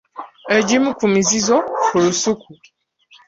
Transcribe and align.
Egimu 0.57 0.89
ku 0.97 1.05
mizizo 1.13 1.57
ku 1.87 1.95
lusuku. 2.03 2.49